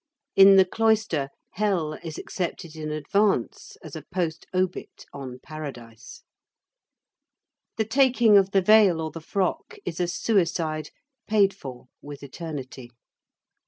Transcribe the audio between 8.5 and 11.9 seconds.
veil or the frock is a suicide paid for